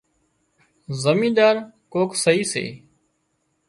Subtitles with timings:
[1.03, 1.55] زمينۮار
[1.93, 2.65] ڪوڪ سئي سي